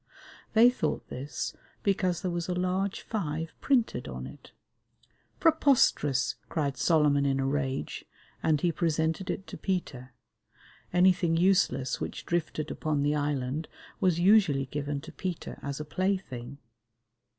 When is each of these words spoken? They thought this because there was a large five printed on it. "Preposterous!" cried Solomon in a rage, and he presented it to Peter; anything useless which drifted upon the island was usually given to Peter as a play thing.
They 0.53 0.71
thought 0.71 1.09
this 1.09 1.53
because 1.83 2.23
there 2.23 2.31
was 2.31 2.49
a 2.49 2.55
large 2.55 3.01
five 3.01 3.53
printed 3.61 4.07
on 4.07 4.25
it. 4.25 4.51
"Preposterous!" 5.39 6.37
cried 6.49 6.75
Solomon 6.75 7.23
in 7.23 7.39
a 7.39 7.45
rage, 7.45 8.05
and 8.41 8.59
he 8.61 8.71
presented 8.71 9.29
it 9.29 9.45
to 9.45 9.59
Peter; 9.59 10.13
anything 10.91 11.37
useless 11.37 12.01
which 12.01 12.25
drifted 12.25 12.71
upon 12.71 13.03
the 13.03 13.13
island 13.13 13.67
was 13.99 14.19
usually 14.19 14.65
given 14.65 15.01
to 15.01 15.11
Peter 15.11 15.59
as 15.61 15.79
a 15.79 15.85
play 15.85 16.17
thing. 16.17 16.57